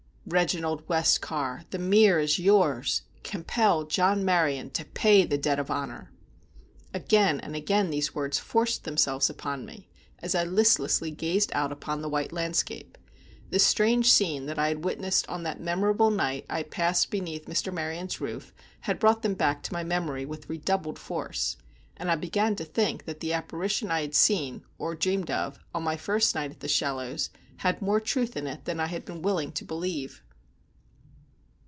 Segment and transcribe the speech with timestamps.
[0.27, 3.01] "Reginald Westcar, The Mere is yours.
[3.21, 6.11] Compel John Maryon to pay the debt of honor!"
[6.93, 12.01] Again and again these words forced themselves upon me, as I listlessly gazed out upon
[12.01, 12.97] the white landscape.
[13.49, 17.73] The strange scene that I had witnessed on that memorable night I passed beneath Mr.
[17.73, 21.57] Maryon's roof had brought them back to my memory with redoubled force,
[21.97, 26.35] and I began to think that the apparition I had seen—or dreamed of—on my first
[26.35, 29.51] night at The Shallows had more of truth in it than I had been willing
[29.51, 30.23] to believe.